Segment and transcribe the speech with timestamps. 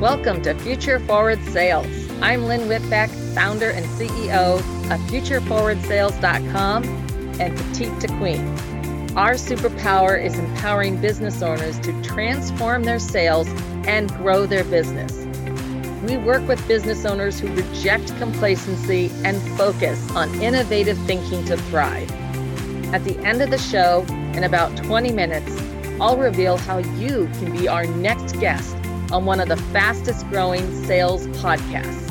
[0.00, 1.86] Welcome to Future Forward Sales.
[2.20, 6.84] I'm Lynn Whitbeck, founder and CEO of FutureForwardSales.com
[7.40, 8.46] and Petite to Queen.
[9.16, 13.46] Our superpower is empowering business owners to transform their sales
[13.86, 15.26] and grow their business.
[16.08, 22.10] We work with business owners who reject complacency and focus on innovative thinking to thrive.
[22.94, 25.52] At the end of the show, in about 20 minutes,
[26.00, 28.74] I'll reveal how you can be our next guest
[29.12, 32.10] on one of the fastest growing sales podcasts.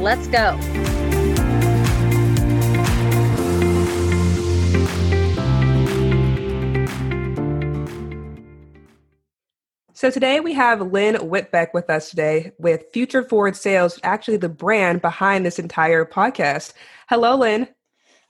[0.00, 0.58] Let's go.
[10.00, 14.48] So today we have Lynn Whitbeck with us today with Future Forward Sales, actually the
[14.48, 16.72] brand behind this entire podcast.
[17.10, 17.68] Hello, Lynn.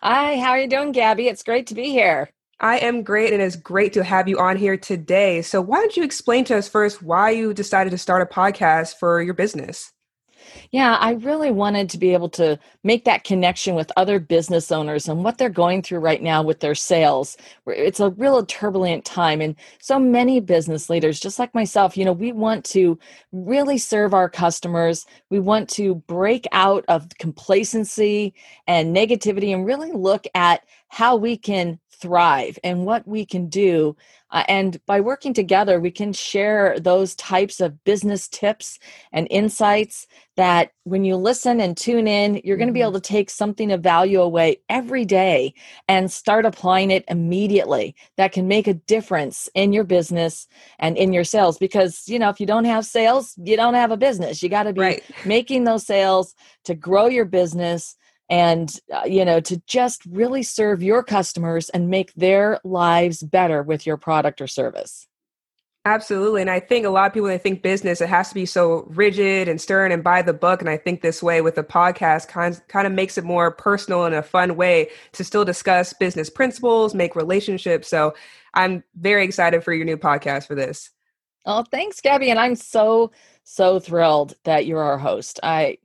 [0.02, 1.28] Hi, how are you doing, Gabby?
[1.28, 2.28] It's great to be here.
[2.60, 5.40] I am great, and it's great to have you on here today.
[5.40, 8.96] So, why don't you explain to us first why you decided to start a podcast
[8.96, 9.92] for your business?
[10.70, 15.08] Yeah, I really wanted to be able to make that connection with other business owners
[15.08, 17.36] and what they're going through right now with their sales.
[17.66, 19.40] It's a real turbulent time.
[19.40, 22.98] And so many business leaders, just like myself, you know, we want to
[23.32, 25.06] really serve our customers.
[25.30, 28.34] We want to break out of complacency
[28.66, 33.96] and negativity and really look at how we can thrive and what we can do.
[34.32, 38.78] Uh, and by working together, we can share those types of business tips
[39.12, 40.06] and insights
[40.36, 43.00] that when you listen and tune in, you're going to be able mm-hmm.
[43.00, 45.52] to take something of value away every day
[45.88, 47.94] and start applying it immediately.
[48.16, 50.46] That can make a difference in your business
[50.78, 51.58] and in your sales.
[51.58, 54.42] Because, you know, if you don't have sales, you don't have a business.
[54.42, 55.02] You got to be right.
[55.26, 56.34] making those sales
[56.64, 57.96] to grow your business
[58.30, 63.62] and uh, you know to just really serve your customers and make their lives better
[63.62, 65.06] with your product or service.
[65.86, 68.44] Absolutely and i think a lot of people they think business it has to be
[68.44, 71.64] so rigid and stern and by the book and i think this way with the
[71.64, 75.94] podcast kind, kind of makes it more personal in a fun way to still discuss
[75.94, 78.12] business principles make relationships so
[78.52, 80.90] i'm very excited for your new podcast for this.
[81.46, 83.10] Oh thanks gabby and i'm so
[83.50, 85.40] so thrilled that you're our host.
[85.42, 85.78] I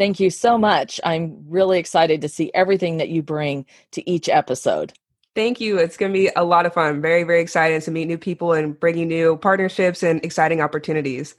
[0.00, 0.98] Thank you so much.
[1.04, 4.94] I'm really excited to see everything that you bring to each episode.
[5.34, 5.76] Thank you.
[5.76, 7.02] It's going to be a lot of fun.
[7.02, 11.34] Very, very excited to meet new people and bringing new partnerships and exciting opportunities.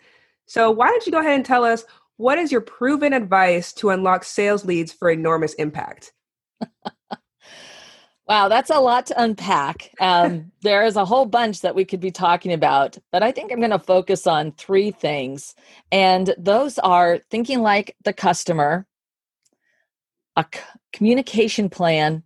[0.45, 1.85] So, why don't you go ahead and tell us
[2.17, 6.13] what is your proven advice to unlock sales leads for enormous impact?
[8.27, 9.91] Wow, that's a lot to unpack.
[9.99, 13.51] Um, there is a whole bunch that we could be talking about, but I think
[13.51, 15.55] I'm going to focus on three things.
[15.91, 18.85] And those are thinking like the customer,
[20.35, 20.61] a c-
[20.93, 22.23] communication plan,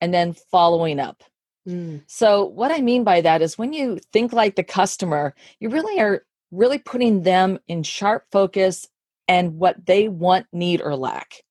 [0.00, 1.22] and then following up.
[1.68, 2.02] Mm.
[2.06, 6.00] So, what I mean by that is when you think like the customer, you really
[6.00, 8.88] are really putting them in sharp focus
[9.28, 11.44] and what they want, need, or lack.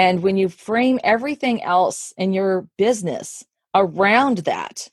[0.00, 3.44] And when you frame everything else in your business
[3.74, 4.88] around that,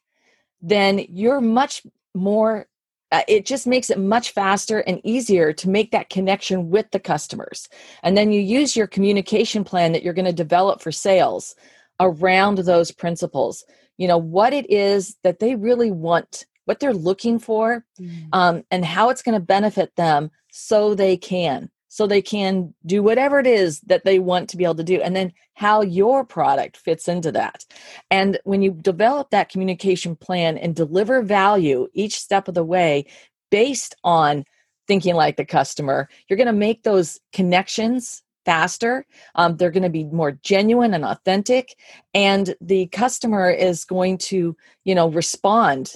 [0.61, 2.67] then you're much more,
[3.13, 6.99] uh, it just makes it much faster and easier to make that connection with the
[6.99, 7.69] customers.
[8.03, 11.55] And then you use your communication plan that you're going to develop for sales
[12.01, 13.63] around those principles.
[13.95, 18.27] You know, what it is that they really want, what they're looking for, mm.
[18.33, 23.01] um, and how it's going to benefit them so they can so they can do
[23.01, 26.23] whatever it is that they want to be able to do and then how your
[26.23, 27.65] product fits into that.
[28.11, 33.05] And when you develop that communication plan and deliver value each step of the way
[33.49, 34.43] based on
[34.87, 39.05] thinking like the customer you're going to make those connections faster.
[39.35, 41.75] Um, they're going to be more genuine and authentic
[42.13, 44.55] and the customer is going to
[44.85, 45.93] you know respond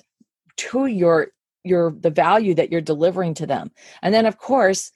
[0.58, 1.28] to your
[1.64, 3.72] your the value that you're delivering to them.
[4.02, 4.92] And then of course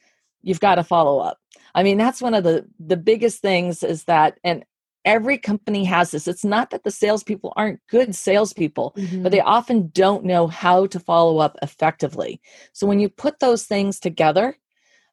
[0.45, 1.37] you've got to follow up.
[1.73, 4.63] I mean, that's one of the the biggest things is that, and
[5.03, 6.27] every company has this.
[6.27, 9.23] It's not that the salespeople aren't good salespeople, mm-hmm.
[9.23, 9.47] but they mm-hmm.
[9.47, 12.39] often don't know how to follow up effectively.
[12.71, 14.57] So when you put those things together,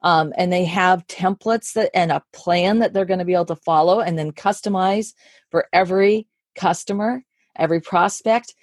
[0.02, 3.44] um, and they have templates that and a plan that they're going to be able
[3.46, 5.14] to follow and then customize
[5.50, 7.22] for every customer,
[7.56, 8.54] every prospect,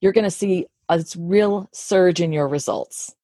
[0.00, 3.14] you're going to see a real surge in your results.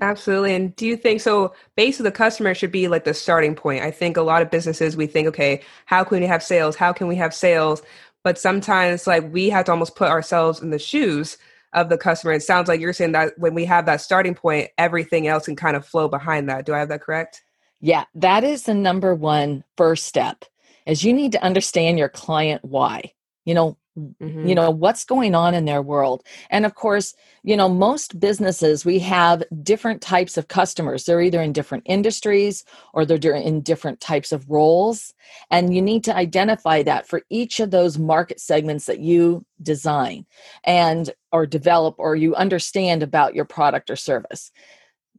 [0.00, 0.54] Absolutely.
[0.54, 1.54] And do you think so?
[1.76, 3.82] Base of the customer should be like the starting point.
[3.82, 6.76] I think a lot of businesses, we think, okay, how can we have sales?
[6.76, 7.82] How can we have sales?
[8.22, 11.38] But sometimes, like, we have to almost put ourselves in the shoes
[11.72, 12.32] of the customer.
[12.32, 15.56] It sounds like you're saying that when we have that starting point, everything else can
[15.56, 16.64] kind of flow behind that.
[16.64, 17.42] Do I have that correct?
[17.80, 20.44] Yeah, that is the number one first step
[20.86, 23.12] is you need to understand your client why.
[23.44, 24.46] You know, mm-hmm.
[24.46, 26.24] you know what's going on in their world.
[26.50, 31.04] And of course you know most businesses we have different types of customers.
[31.04, 35.14] They're either in different industries or they're in different types of roles.
[35.50, 40.26] And you need to identify that for each of those market segments that you design
[40.64, 44.50] and or develop or you understand about your product or service.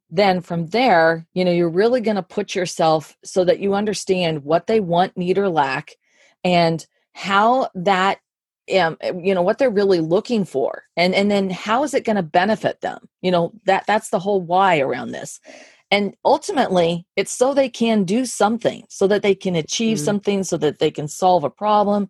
[0.10, 4.44] Then from there you know you're really going to put yourself so that you understand
[4.44, 5.92] what they want need or lack
[6.44, 8.20] and how that
[8.78, 12.16] um, you know what they're really looking for and and then how is it going
[12.16, 13.08] to benefit them?
[13.22, 15.40] You know that that's the whole why around this.
[15.92, 20.06] And ultimately it's so they can do something so that they can achieve mm-hmm.
[20.06, 22.10] something so that they can solve a problem.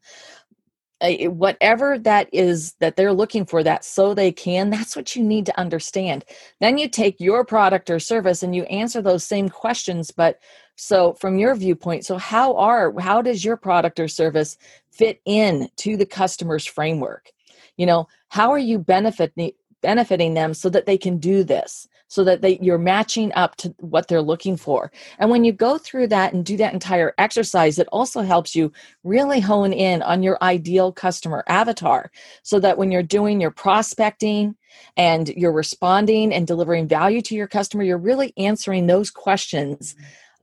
[1.02, 5.46] Whatever that is that they're looking for that so they can that's what you need
[5.46, 6.26] to understand.
[6.60, 10.40] Then you take your product or service and you answer those same questions but
[10.80, 14.58] so from your viewpoint so how are how does your product or service
[14.90, 17.32] fit in to the customer's framework?
[17.76, 22.24] You know how are you benefiting benefiting them so that they can do this so
[22.24, 24.90] that they you're matching up to what they're looking for?
[25.20, 28.72] And when you go through that and do that entire exercise it also helps you
[29.04, 32.10] really hone in on your ideal customer avatar
[32.42, 34.56] so that when you're doing your prospecting
[34.96, 39.94] and you're responding and delivering value to your customer you're really answering those questions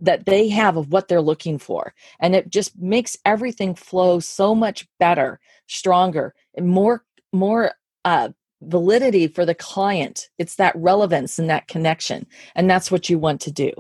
[0.01, 4.55] that they have of what they're looking for and it just makes everything flow so
[4.55, 7.73] much better stronger and more more
[8.05, 8.29] uh,
[8.63, 10.29] validity for the client.
[10.39, 12.27] It's that relevance and that connection.
[12.55, 13.73] And that's what you want to do.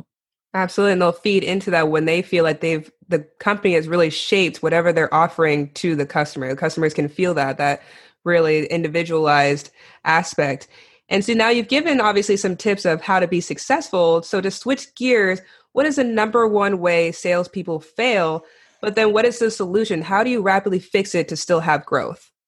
[0.55, 0.93] Absolutely.
[0.93, 4.63] And they'll feed into that when they feel like they've, the company has really shaped
[4.63, 6.49] whatever they're offering to the customer.
[6.49, 7.83] The customers can feel that, that
[8.25, 9.71] really individualized
[10.05, 10.69] aspect.
[11.09, 14.23] And so now you've given obviously some tips of how to be successful.
[14.23, 15.41] So to switch gears,
[15.77, 18.47] what is the number one way salespeople fail?
[18.81, 20.01] But then what is the solution?
[20.01, 22.31] How do you rapidly fix it to still have growth?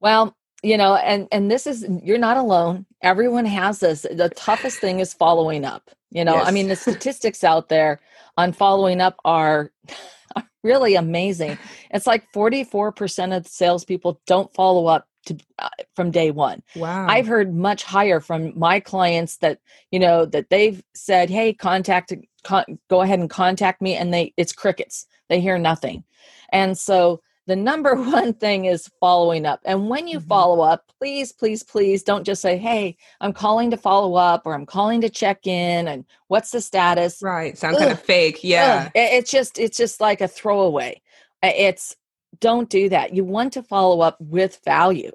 [0.00, 2.86] Well, you know, and and this is you're not alone.
[3.02, 4.02] Everyone has this.
[4.02, 5.90] The toughest thing is following up.
[6.10, 6.46] You know, yes.
[6.46, 8.00] I mean, the statistics out there
[8.36, 9.72] on following up are
[10.64, 11.58] really amazing.
[11.90, 16.62] It's like 44% of salespeople don't follow up to, uh, from day one.
[16.76, 17.06] Wow.
[17.08, 19.60] I've heard much higher from my clients that,
[19.90, 22.12] you know, that they've said, Hey, contact,
[22.44, 23.94] con- go ahead and contact me.
[23.94, 25.06] And they, it's crickets.
[25.28, 26.04] They hear nothing.
[26.52, 29.60] And so the number one thing is following up.
[29.64, 30.28] And when you mm-hmm.
[30.28, 34.54] follow up, please, please, please don't just say, Hey, I'm calling to follow up or
[34.54, 37.22] I'm calling to check in and what's the status?
[37.22, 37.56] Right.
[37.58, 37.80] Sound Ugh.
[37.80, 38.40] kind of fake.
[38.42, 38.84] Yeah.
[38.86, 38.92] Ugh.
[38.94, 41.02] It's just, it's just like a throwaway.
[41.42, 41.96] It's
[42.40, 43.14] don't do that.
[43.14, 45.12] You want to follow up with value.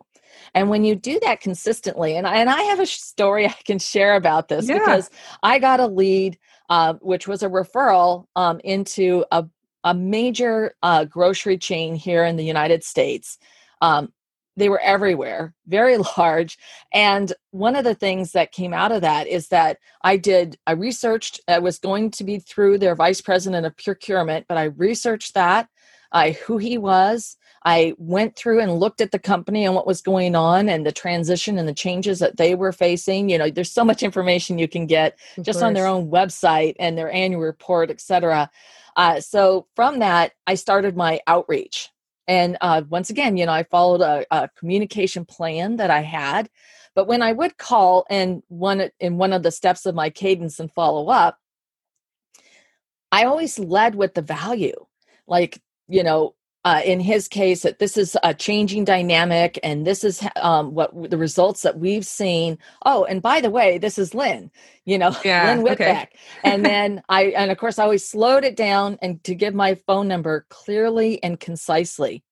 [0.56, 3.80] And when you do that consistently, and I, and I have a story I can
[3.80, 4.80] share about this yeah.
[4.80, 5.10] because
[5.42, 6.38] I got a lead,
[6.70, 9.46] uh, which was a referral um, into a
[9.84, 13.38] a major uh, grocery chain here in the United States.
[13.82, 14.14] Um,
[14.56, 16.58] they were everywhere, very large.
[16.94, 20.74] And one of the things that came out of that is that I did, I
[20.74, 25.34] researched, I was going to be through their vice president of procurement, but I researched
[25.34, 25.68] that,
[26.14, 27.38] I, who he was.
[27.66, 30.92] I went through and looked at the company and what was going on and the
[30.92, 33.30] transition and the changes that they were facing.
[33.30, 35.68] You know, there's so much information you can get of just course.
[35.68, 38.50] on their own website and their annual report, et cetera.
[38.96, 41.90] Uh, so from that, I started my outreach.
[42.28, 46.50] And uh, once again, you know, I followed a, a, communication plan that I had.
[46.96, 50.60] But when I would call and one in one of the steps of my cadence
[50.60, 51.38] and follow up,
[53.12, 54.86] I always led with the value.
[55.28, 56.36] Like, you know,
[56.66, 60.92] uh, in his case that this is a changing dynamic and this is um, what
[61.10, 62.58] the results that we've seen.
[62.86, 64.50] Oh and by the way this is lynn
[64.86, 66.10] you know yeah, lynn whitbeck okay.
[66.44, 69.76] and then i and of course i always slowed it down and to give my
[69.88, 72.24] phone number clearly and concisely.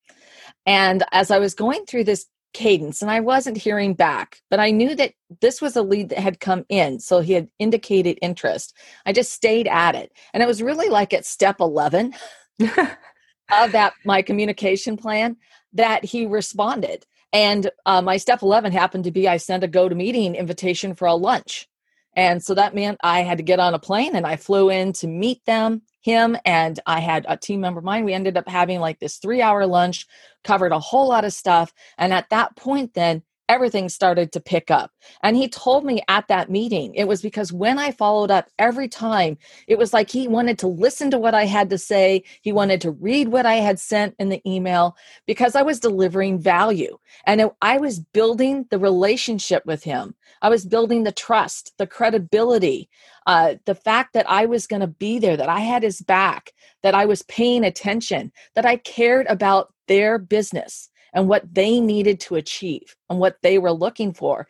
[0.65, 4.72] And as i was going through this cadence and i wasn't hearing back but i
[4.72, 8.75] knew that this was a lead that had come in so he had indicated interest.
[9.05, 10.12] I just stayed at it.
[10.34, 12.13] And it was really like at step 11
[13.51, 15.38] of that my communication plan
[15.74, 17.05] that he responded.
[17.34, 20.96] And uh, my step 11 happened to be i sent a go to meeting invitation
[20.96, 21.67] for a lunch.
[22.15, 24.93] And so that meant i had to get on a plane and i flew in
[24.93, 28.05] to meet them him and i had a team member of mine.
[28.05, 30.08] We ended up having like this three hour lunch
[30.43, 31.74] covered a whole lot of stuff.
[31.98, 34.91] And at that point then everything started to pick up.
[35.24, 38.88] And he told me at that meeting, it was because when I followed up every
[38.88, 42.24] time, it was like he wanted to listen to what I had to say.
[42.41, 44.96] He wanted to read what I had sent in the email
[45.27, 46.98] because I was delivering value.
[47.25, 50.15] And it, I was building the relationship with him.
[50.41, 52.89] I was building the trust, the credibility,
[53.27, 56.53] uh, the fact that I was going to be there, that I had his back,
[56.84, 62.20] that I was paying attention, that I cared about their business and what they needed
[62.22, 64.48] to achieve and what they were looking for.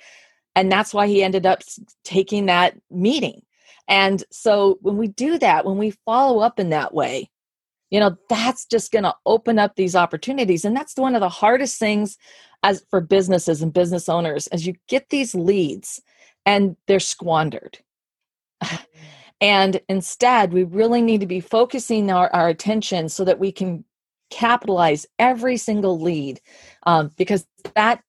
[0.55, 1.61] And that's why he ended up
[2.03, 3.41] taking that meeting.
[3.87, 7.29] And so when we do that, when we follow up in that way,
[7.89, 10.63] you know, that's just going to open up these opportunities.
[10.63, 12.17] And that's one of the hardest things
[12.63, 16.01] as for businesses and business owners as you get these leads
[16.45, 17.79] and they're squandered.
[19.41, 19.47] Mm.
[19.47, 23.83] and instead, we really need to be focusing our, our attention so that we can
[24.31, 26.41] capitalize every single lead
[26.83, 27.45] um, because
[27.75, 28.01] that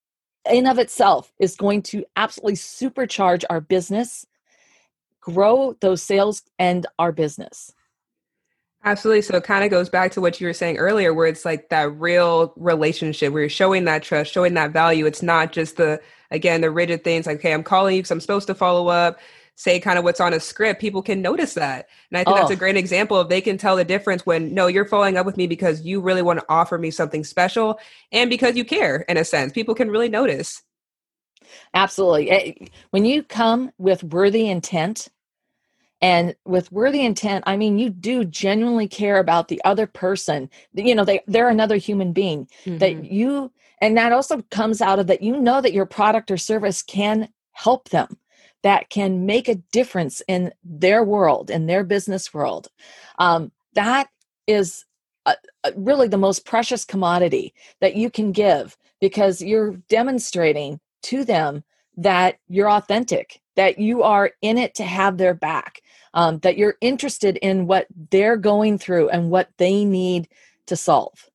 [0.50, 4.24] in of itself is going to absolutely supercharge our business
[5.20, 7.72] grow those sales and our business
[8.84, 9.22] Absolutely.
[9.22, 11.68] So it kind of goes back to what you were saying earlier, where it's like
[11.68, 15.06] that real relationship where you're showing that trust, showing that value.
[15.06, 16.00] It's not just the,
[16.32, 19.20] again, the rigid things like, hey, I'm calling you because I'm supposed to follow up,
[19.56, 20.80] say kind of what's on a script.
[20.80, 21.88] People can notice that.
[22.10, 22.40] And I think oh.
[22.40, 22.56] that's a oh.
[22.56, 25.46] great example of they can tell the difference when, no, you're following up with me
[25.46, 27.78] because you really want to offer me something special
[28.10, 29.52] and because you care in a sense.
[29.52, 30.62] People can really notice.
[31.74, 32.30] Absolutely.
[32.30, 32.52] Eh,
[32.90, 35.08] when you come with worthy intent,
[36.02, 40.94] and with worthy intent i mean you do genuinely care about the other person you
[40.94, 42.78] know they they're another human being mm-hmm.
[42.78, 46.36] that you and that also comes out of that you know that your product or
[46.36, 48.18] service can help them
[48.62, 52.68] that can make a difference in their world in their business world
[53.18, 54.08] um, that
[54.46, 54.84] is
[55.26, 61.24] a, a, really the most precious commodity that you can give because you're demonstrating to
[61.24, 61.62] them
[61.96, 65.82] that you're authentic that you are in it to have their back
[66.14, 70.28] um, that you're interested in what they're going through and what they need
[70.66, 71.28] to solve.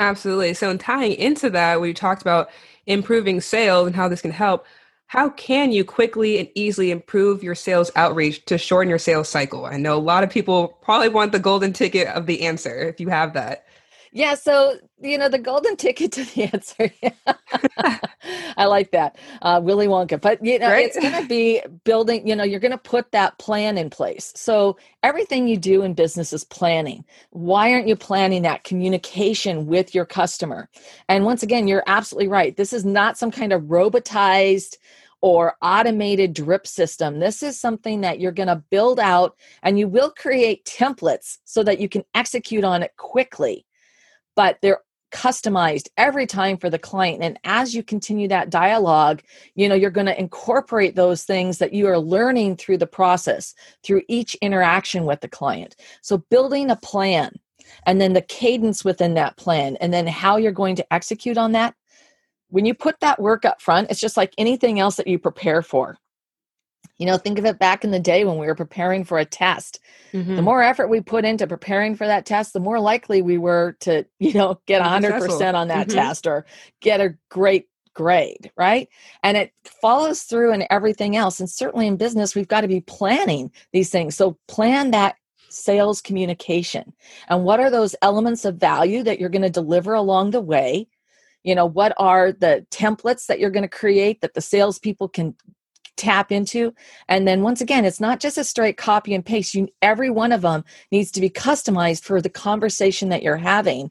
[0.00, 0.54] Absolutely.
[0.54, 2.50] So, in tying into that, we talked about
[2.86, 4.64] improving sales and how this can help.
[5.08, 9.66] How can you quickly and easily improve your sales outreach to shorten your sales cycle?
[9.66, 13.00] I know a lot of people probably want the golden ticket of the answer if
[13.00, 13.66] you have that.
[14.12, 16.90] Yeah, so you know the golden ticket to the answer.
[18.56, 20.20] I like that, uh, Willy Wonka.
[20.20, 20.86] But you know, right?
[20.86, 22.26] it's going to be building.
[22.26, 24.32] You know, you're going to put that plan in place.
[24.36, 27.04] So everything you do in business is planning.
[27.30, 30.68] Why aren't you planning that communication with your customer?
[31.08, 32.56] And once again, you're absolutely right.
[32.56, 34.76] This is not some kind of robotized
[35.20, 37.18] or automated drip system.
[37.18, 41.62] This is something that you're going to build out and you will create templates so
[41.64, 43.66] that you can execute on it quickly
[44.38, 44.78] but they're
[45.10, 47.24] customized every time for the client.
[47.24, 49.20] And as you continue that dialogue
[49.56, 53.54] you know you're going to incorporate those things that you are learning through the process
[53.82, 55.74] through each interaction with the client.
[56.02, 57.32] So building a plan
[57.84, 61.52] and then the cadence within that plan and then how you're going to execute on
[61.52, 61.74] that
[62.50, 65.62] when you put that work up front it's just like anything else that you prepare
[65.62, 65.98] for
[66.98, 69.24] you know, think of it back in the day when we were preparing for a
[69.24, 69.80] test.
[70.12, 70.36] Mm-hmm.
[70.36, 73.76] The more effort we put into preparing for that test, the more likely we were
[73.80, 75.96] to, you know, get 100% on that mm-hmm.
[75.96, 76.44] test or
[76.80, 78.88] get a great grade, right?
[79.22, 81.40] And it follows through in everything else.
[81.40, 84.16] And certainly in business, we've got to be planning these things.
[84.16, 85.16] So plan that
[85.48, 86.92] sales communication.
[87.28, 90.86] And what are those elements of value that you're going to deliver along the way?
[91.42, 95.34] You know, what are the templates that you're going to create that the salespeople can
[95.98, 96.72] tap into.
[97.08, 99.54] And then once again it's not just a straight copy and paste.
[99.54, 103.90] You every one of them needs to be customized for the conversation that you're having.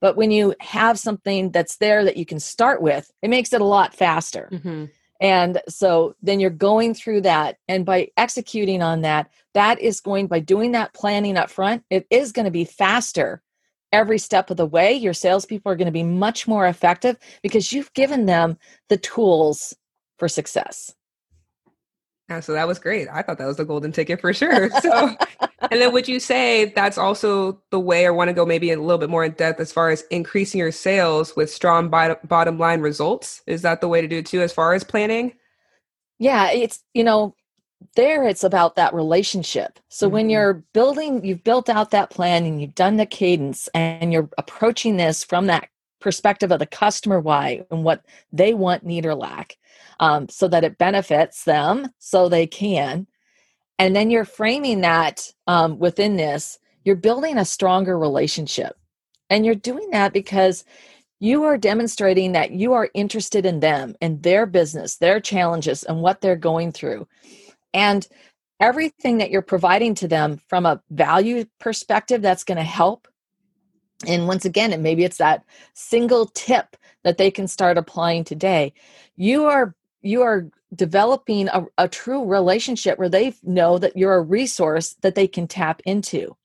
[0.00, 3.60] But when you have something that's there that you can start with it makes it
[3.60, 4.48] a lot faster.
[4.52, 4.84] Mm-hmm.
[5.20, 7.56] and so then you're going through that.
[7.66, 12.06] And by executing on that that is going by doing that planning up front it
[12.10, 13.42] is going to be faster
[13.92, 14.92] every step of the way.
[14.92, 19.74] Your salespeople are going to be much more effective because you've given them the tools
[20.18, 20.94] for success
[22.28, 23.08] yeah, so that was great.
[23.10, 24.68] I thought that was the golden ticket for sure.
[24.82, 25.16] So,
[25.70, 28.80] and then would you say that's also the way, or want to go maybe a
[28.80, 32.80] little bit more in depth as far as increasing your sales with strong bottom line
[32.80, 33.42] results?
[33.46, 35.34] Is that the way to do it too, as far as planning?
[36.18, 37.34] Yeah, it's you know,
[37.96, 39.78] there it's about that relationship.
[39.88, 40.14] So mm-hmm.
[40.14, 44.28] when you're building, you've built out that plan and you've done the cadence, and you're
[44.38, 45.68] approaching this from that
[46.00, 49.56] perspective of the customer why and what they want, need, or lack
[50.00, 53.06] um, so that it benefits them so they can.
[53.78, 58.76] And then you're framing that um, within this, you're building a stronger relationship.
[59.30, 60.64] And you're doing that because
[61.20, 66.00] you are demonstrating that you are interested in them and their business, their challenges, and
[66.00, 67.06] what they're going through.
[67.74, 68.06] And
[68.60, 73.08] everything that you're providing to them from a value perspective that's going to help.
[74.06, 78.72] And once again, maybe it's that single tip that they can start applying today.
[79.16, 84.22] You are you are developing a, a true relationship where they know that you're a
[84.22, 86.36] resource that they can tap into.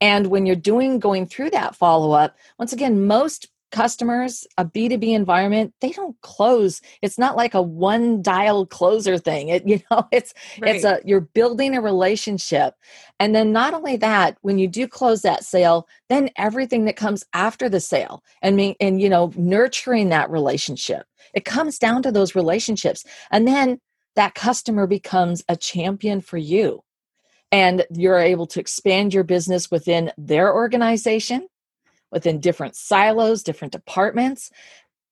[0.00, 5.14] And when you're doing going through that follow up, once again, most customers a b2b
[5.14, 6.80] environment they don't close.
[7.02, 9.48] It's not like a one dial closer thing.
[9.48, 10.76] It you know it's right.
[10.76, 12.74] it's a you're building a relationship.
[13.20, 17.24] And then not only that when you do close that sale then everything that comes
[17.34, 22.12] after the sale and me and you know nurturing that relationship it comes down to
[22.12, 23.78] those relationships and then
[24.16, 26.82] that customer becomes a champion for you
[27.50, 31.46] and you're able to expand your business within their organization
[32.10, 34.50] within different silos, different departments,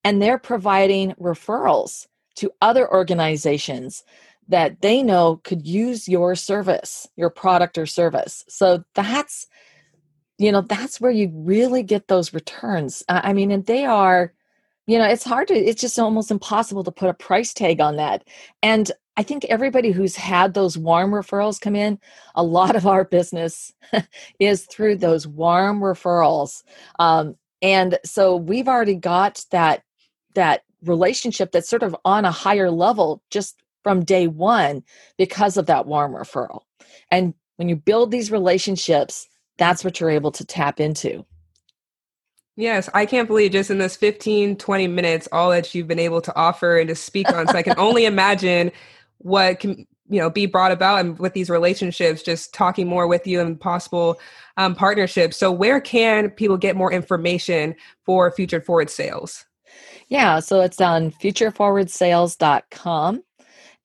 [0.05, 2.07] and they're providing referrals
[2.37, 4.05] to other organizations
[4.49, 8.45] that they know could use your service, your product or service.
[8.49, 9.47] So that's
[10.39, 13.03] you know that's where you really get those returns.
[13.09, 14.33] I mean and they are
[14.87, 17.97] you know it's hard to it's just almost impossible to put a price tag on
[17.97, 18.25] that.
[18.63, 21.99] And I think everybody who's had those warm referrals come in,
[22.35, 23.73] a lot of our business
[24.39, 26.63] is through those warm referrals.
[26.99, 29.83] Um, and so we've already got that
[30.35, 34.83] that relationship that's sort of on a higher level just from day one
[35.17, 36.61] because of that warm referral.
[37.11, 39.27] And when you build these relationships,
[39.59, 41.25] that's what you're able to tap into.
[42.57, 46.23] Yes, I can't believe just in this 15, 20 minutes, all that you've been able
[46.23, 47.47] to offer and to speak on.
[47.49, 48.73] So I can only imagine
[49.19, 53.27] what can you know be brought about and with these relationships just talking more with
[53.27, 54.19] you and possible
[54.57, 55.37] um, partnerships.
[55.37, 59.45] So where can people get more information for future forward sales?
[60.09, 63.23] Yeah so it's on futureforwardsales.com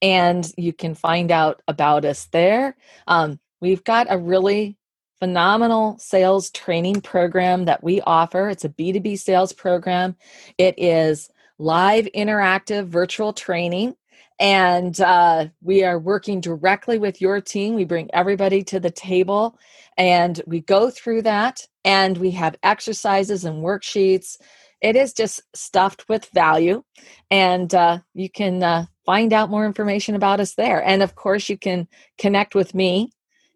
[0.01, 2.75] and you can find out about us there.
[3.07, 4.77] Um, we've got a really
[5.21, 10.15] phenomenal sales training program that we offer it's a b2b sales program
[10.57, 13.95] it is live interactive virtual training
[14.39, 17.75] and uh, we are working directly with your team.
[17.75, 19.55] We bring everybody to the table
[19.97, 24.37] and we go through that, and we have exercises and worksheets.
[24.81, 26.83] It is just stuffed with value,
[27.29, 30.83] and uh, you can uh, find out more information about us there.
[30.83, 33.11] And of course, you can connect with me.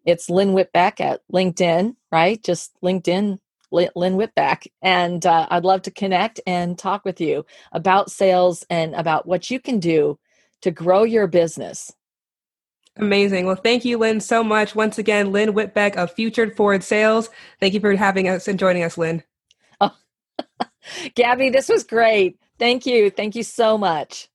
[0.06, 2.42] It's Lynn Whitbeck at LinkedIn, right?
[2.44, 3.40] Just LinkedIn
[3.72, 4.68] Lynn Whitbeck.
[4.82, 9.50] And uh, I'd love to connect and talk with you about sales and about what
[9.50, 10.18] you can do
[10.62, 11.92] to grow your business.
[12.98, 13.46] Amazing.
[13.46, 14.74] Well, thank you, Lynn, so much.
[14.74, 17.30] Once again, Lynn Whitbeck of Future Forward Sales.
[17.60, 19.22] Thank you for having us and joining us, Lynn.
[19.80, 19.94] Oh,
[21.14, 22.38] Gabby, this was great.
[22.58, 23.10] Thank you.
[23.10, 24.28] Thank you so much.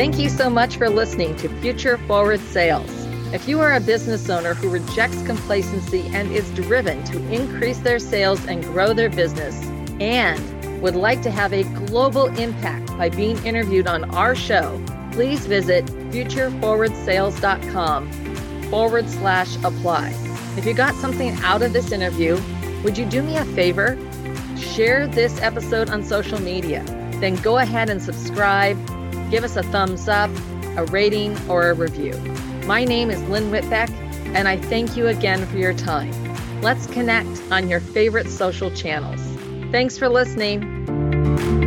[0.00, 2.90] Thank you so much for listening to Future Forward Sales.
[3.34, 7.98] If you are a business owner who rejects complacency and is driven to increase their
[7.98, 9.62] sales and grow their business,
[10.00, 14.82] and would like to have a global impact by being interviewed on our show,
[15.12, 18.10] please visit futureforwardsales.com
[18.70, 20.14] forward slash apply.
[20.56, 22.40] If you got something out of this interview,
[22.84, 23.98] would you do me a favor?
[24.56, 26.82] Share this episode on social media.
[27.20, 28.78] Then go ahead and subscribe,
[29.30, 30.30] give us a thumbs up,
[30.76, 32.14] a rating, or a review.
[32.66, 33.90] My name is Lynn Whitbeck,
[34.34, 36.12] and I thank you again for your time.
[36.60, 39.20] Let's connect on your favorite social channels.
[39.70, 41.59] Thanks for listening.